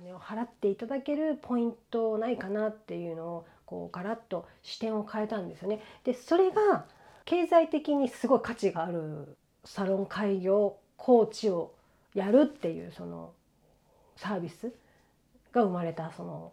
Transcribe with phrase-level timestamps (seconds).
[0.00, 5.80] 金を払っていただけるポイントないかなっていうのをこうガラッと視点を変えたんですよね。
[6.04, 6.86] でそれが
[7.26, 11.74] 経済的にすごい価値があるサロン開業コーチを
[12.14, 13.32] やるっていうその
[14.16, 14.72] サービス
[15.52, 16.52] が生まれたその、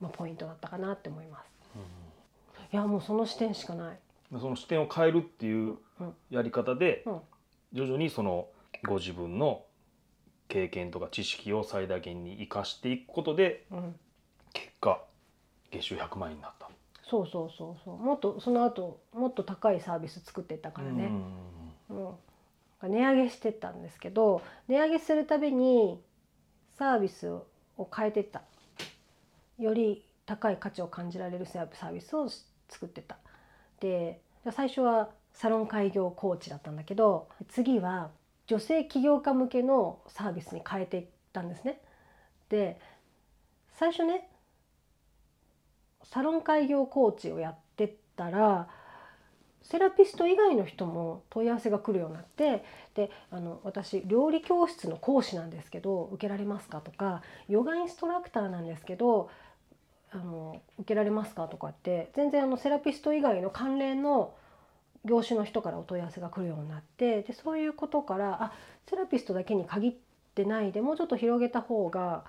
[0.00, 1.46] まあ、ポイントだったかなって思います。
[2.72, 3.98] いやもうその視点しかない。
[4.38, 7.20] その視点を変えるっていううんやり方でうん
[7.72, 8.48] 徐々にその
[8.86, 9.64] ご自分の
[10.48, 13.94] 経験とか知識を最大限に生かしていくことでうん、
[14.52, 15.02] 結果
[15.70, 16.68] 月収100万円になった。
[17.02, 17.96] そうそうそうそう。
[17.98, 21.10] もっとその後もっと高いサービス作っていったからね。
[21.90, 21.94] う
[22.88, 26.00] ん、値上げしてったんですけど値上げするたびに
[26.78, 27.46] サービスを
[27.94, 28.42] 変えてった。
[29.58, 32.28] より高い価値を感じられるサービスを
[32.68, 33.18] 作ってった。
[33.80, 38.10] で最初はサロン開業コーチだったんだけど次は
[38.46, 41.80] 女性起業家向けのサービスに変えていったんですね。
[42.48, 42.78] で
[43.72, 44.28] 最初ね
[46.04, 48.68] サロン開業コーチをやってったら
[49.62, 52.62] セラピスト以外の人も問い合わせが来るようになって
[52.94, 59.30] であの私料理教室の講師なんですけど受けられますかとかヨガインストラクターなんですけど
[60.12, 64.34] あの受けられますかとかって全然あのセラピスト以外の関連の
[65.04, 68.52] 業種の人からお問い合わせが来るようになってでそういうことからあ
[68.88, 69.94] セラピストだけに限っ
[70.34, 72.24] てないでもうちょっと広げた方が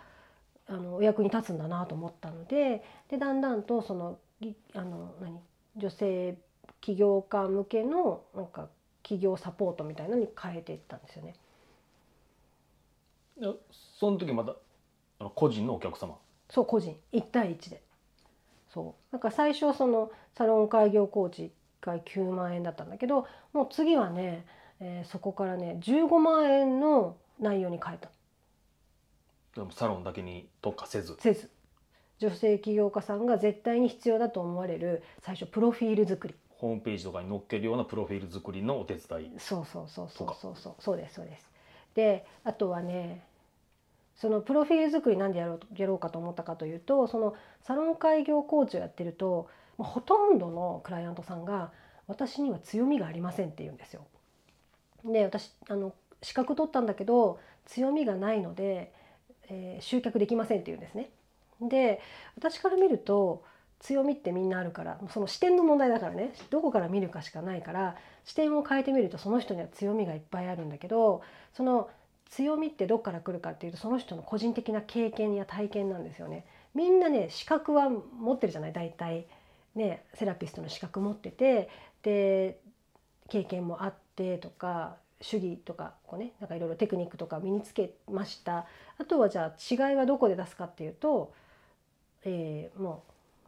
[0.68, 5.40] あのお役に立つんだなと思ったのででだんだんとそのぎあの何
[5.78, 6.38] 女性
[6.82, 8.68] 起業家向けのなんか
[9.04, 11.36] 企業サポートみたいなのに変えていったんですよね。
[13.40, 13.48] で
[14.00, 14.56] その時また
[15.36, 16.18] 個人のお客様？
[16.50, 16.96] そう個人。
[17.14, 17.82] 1対1で。
[18.74, 19.14] そう。
[19.14, 21.50] なんか最初そのサロン開業コーチ1
[21.86, 24.46] 回9万円だったんだけどもう次はね、
[24.80, 28.10] えーそこからね15万円の内容に変えた。
[29.56, 31.16] でもサロンだけに特化せず？
[31.20, 31.50] せず。
[32.18, 36.36] 女性起業家さんが絶対に必要だと思われる最初プロフィール作り。
[36.58, 39.32] ホームページとかに載っけるようなプロフィール作りのお手伝い。
[39.38, 40.76] そうそうそうそうそうそう。
[40.80, 41.50] そうですそうです。
[41.94, 43.24] であとはね
[44.16, 51.72] そのプロフィール作りなんでやろうやろうかと思ったかというとそのサロン開業コーチをやってるともうほとんどのクライアントさんが
[52.08, 54.06] 私には強みがありませんって言うんですよ。
[55.04, 58.92] で私あの資格取ったんだけど強みがないので、
[59.50, 61.10] えー集客できませんって言うんですね。
[61.62, 62.02] で
[62.38, 63.44] 私から見ると
[63.80, 71.22] 強みってみんなあるからその視点の問題だからねどこから見るかしかないから視点を変えてみるとその人には強みがいっぱいあるんだけど
[71.54, 71.90] その
[72.30, 76.46] 強みってどっから来るかっていうとその人の個人的な経験や体験なんですよね。
[76.74, 79.28] みんなね資格は持ってるじゃない大体
[79.76, 81.70] ねセラピストの資格持ってて
[82.02, 82.60] で
[83.30, 88.68] 経験もあってとか主義とかこうねなんかいろいろテクニックとか身につけました。
[88.98, 91.34] あとはじゃあ違いはどこで出すかっていうと、
[92.24, 93.04] えーも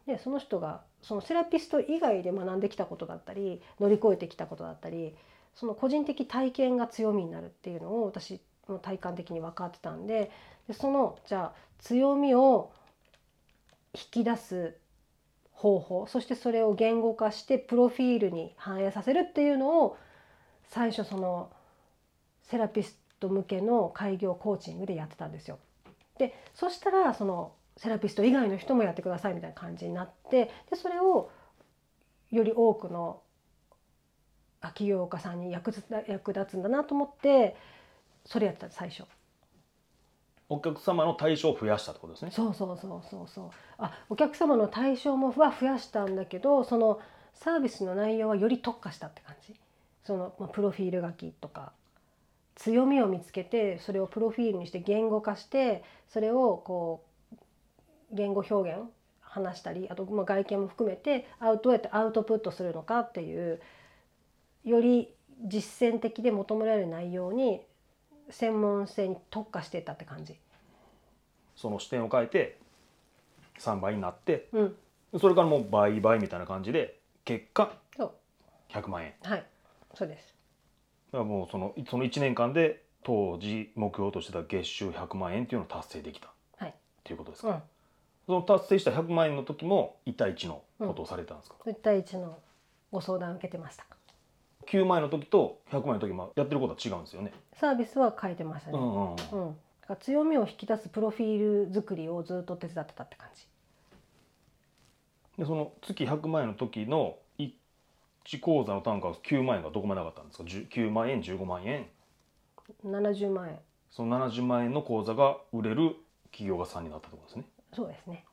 [0.07, 5.15] う、ね、その人がそのセラピスト以外で学んできたことだったり乗り越えてきたことだったり
[5.55, 10.31] その個人的体験が強みになるっていうのを私も体感的に分かってたんで
[10.67, 12.71] でそのじゃあ強みを
[13.93, 14.75] 引き出す
[15.57, 19.97] 方法そしてそれを言語化してプロフィールに反映させるっていうのを
[20.69, 21.49] 最初その
[22.43, 25.57] セラピスト向けの開業コーチングでやってたんですよ。
[26.19, 31.31] でそしたらそのセラピスト以外の人もやってくださいみたいな感じになってでそれを
[32.29, 33.21] より多くの
[34.75, 35.83] 起業家さんに役立
[36.49, 37.55] つんだなと思って
[38.25, 39.05] それやってた最初。
[40.49, 42.31] お客様の対象を増やしたってことですね。
[42.31, 43.49] そうそうそうそうそう。
[43.77, 46.99] あお客様の対象もは増やしたんだけどその
[47.33, 49.55] サービスの内容はより特化したって感じ。
[50.03, 51.73] その、まあ、プロフィール書きとか。
[52.57, 57.35] 強みを見つけてそれをプロフィールにして言語化してそれをこう
[58.11, 58.81] 言語表現
[59.21, 63.61] 話したりあとまあ外見も含めてアウトどうやってアウトプットするのかっていう
[64.65, 65.13] より
[65.45, 67.61] 実践的で求められる内容に
[68.29, 70.35] 専門性に特化してたって感じ。
[71.55, 72.59] その視点を変えて
[73.59, 74.75] 3倍になってうん、
[75.19, 78.11] それからもう倍々みたいな感じで結果そう。
[78.69, 79.13] 100万円。
[79.23, 79.45] はい、
[79.95, 80.35] そうです。
[81.11, 86.27] だからもうそのその1年間で当時目標としてた月収100万円っていうのを達成できた。
[86.27, 86.73] っはい、
[87.03, 87.61] ていうことですか、うん、
[88.27, 92.37] その達成した100万円の時も1対1のことをされてたんですか、1対1の
[92.91, 93.85] ご相談を受けてました。
[94.69, 98.77] 9万円の時と100万円の時もやってることは違うんですよね、サービスは変えてましたね。
[98.77, 99.15] うんうん
[99.47, 99.55] うん。
[100.01, 103.47] 強みを引き出すプロフィール作りをずっと手伝ってたって感じ。
[105.37, 111.87] でその月100万円の時の1口座の単価は9万円がどこまで上がったんですか？10 9万円15万円
[112.83, 113.59] ？70万円。
[113.89, 115.95] その70万円の口座が売れる
[116.33, 117.45] 起業家さんになったってことですね。
[117.71, 118.25] そうですね。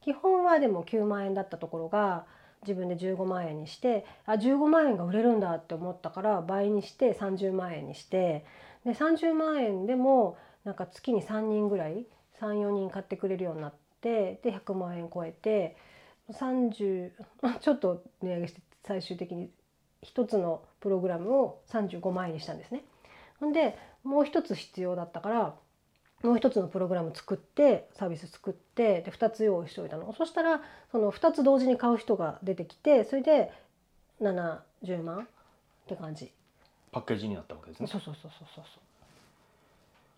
[0.00, 2.26] 基本はでも9万円だったところが
[2.62, 8.44] 自分で15万円にしてあ15万円が売れるんだって思ったから倍にして30万円にして
[8.84, 12.06] で30万円でもなんか月に3人ぐらい
[12.40, 15.76] 34人買ってくれるようになってで100万円超えて
[16.30, 17.12] 30
[17.60, 19.50] ちょっと値上げして最終的に
[20.02, 22.84] 1つのプログラムを35万円にしたんですね。
[23.40, 25.54] ほんでもう一つ必要だったから
[26.26, 30.12] もう一つのプログラム作ってサービス作ってで2つ用意しておいたの。
[30.12, 33.52] そしたらその2つ同時に買う人が出てきてそれで
[34.20, 35.26] 70万っ
[35.86, 36.32] て感じ。
[36.90, 37.86] パッケージになったわけですね。
[37.86, 38.64] そうそうそうそうそう。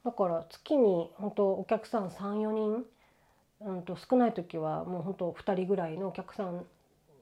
[0.05, 2.85] だから月に本当お客さん34人、
[3.61, 6.65] うん、と少ない時はもう本当2人ぐらいのお客さん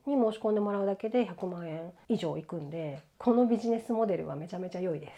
[0.07, 5.13] に申し込んでもらうだけで100万円以上いくんでこのビジネスモデルはめちゃめちゃ良いです。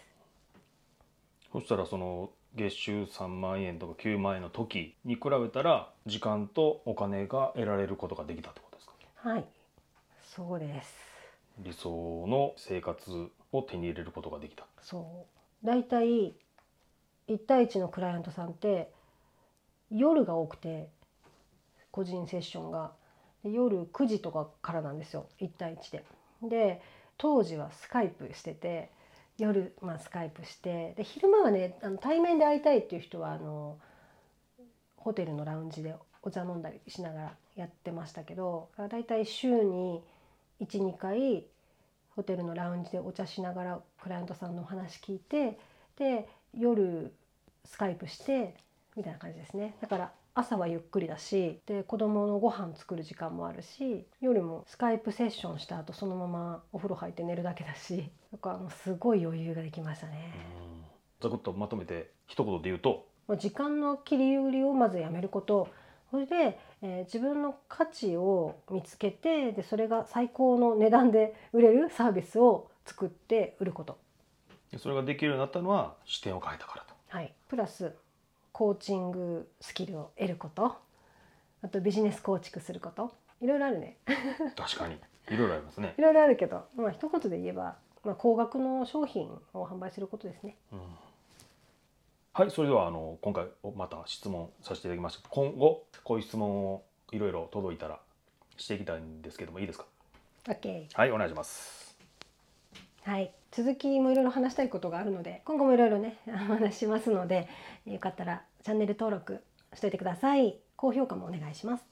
[1.52, 8.94] そしたらその月収3万円とか9万円の時に比べたら時間とお金が得られることができたってことですか？
[9.30, 9.44] はい。
[10.20, 10.94] そうです。
[11.60, 14.66] 理想の生活を手に入れることができた。
[14.82, 15.26] そ
[15.62, 15.66] う。
[15.66, 16.34] 大体
[17.28, 18.92] 1対1のクライアントさんって
[19.90, 20.88] 夜が多くて
[21.90, 22.92] 個人セッションが。
[23.44, 25.26] で夜9時とかからなんですよ。
[25.40, 26.04] 1対1で。
[26.42, 26.82] で
[27.16, 28.90] 当時はスカイプしてて
[29.38, 33.78] 夜、まあ、スカイプしてで昼間はねあの対面で会いたいっていう人はあの
[34.96, 40.02] ホテルのラウンジでお茶飲んだりしながらやってましたけどだいたい週に
[40.60, 41.46] 12回
[42.16, 45.58] ホテルのラウンジでお茶しながらクライアントさんのお話聞いて
[45.96, 47.12] で夜
[47.64, 48.54] スカイプして
[48.96, 49.74] みたいな感じですね。
[49.80, 60.32] だから朝はゆっくりだしで子供のご飯作る時間もあるし夜もスカイプセッションした後そのままお風呂入って寝るだけだし だからもうすごい余裕ができましたね。
[61.20, 63.04] ざくっとまとめて一言で言うと？
[63.36, 65.68] 時間の切り売りをまずやめること。
[66.12, 73.98] それで、えー、自分の価値を見つけてでそれが最高の値段で売れるサービスを作って売ること。
[74.76, 76.94] それができるようになったのは視点を変えたからと。
[77.08, 77.92] はい、プラス
[78.58, 80.74] コーチングスキルを得ること。
[81.62, 83.14] あとビジネス構築すること。
[83.40, 83.98] いろいろあるね。
[84.56, 84.96] 確かに。
[85.30, 85.94] いろいろありますね。
[85.96, 90.78] いろいろあるけど、まあ一言で言えば、まあ、高額の商品を販売することですね、うん、
[92.32, 93.46] はいそれではあの今回
[93.76, 95.28] また質問させていただきました。
[95.28, 96.82] 今後こういう質問を
[97.12, 98.00] いろいろ届いたら
[98.56, 99.84] していきたいんですけどもいいですか
[100.46, 101.96] ？OK はいお願いします。
[103.04, 103.30] はい。
[103.50, 107.48] 続きもいろいろ話したいことがあるので今後もいろいろねお話ししますので
[107.86, 109.42] よかったらチャンネル登録
[109.74, 110.56] しといてください。
[110.76, 111.84] 高評価もお願いします。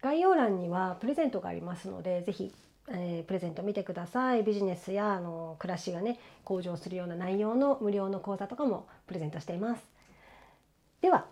[0.00, 2.52] 概要欄にはプレゼントがありますのでぜひ、
[2.88, 4.42] えー、プレゼント見てください。
[4.42, 9.82] ビジネスやあの暮らしがね向上するような内容の無料の講座とかもプレゼントしています。
[11.00, 11.26] では。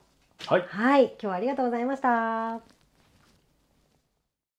[0.46, 2.71] はい、はい、今日はありがとうございました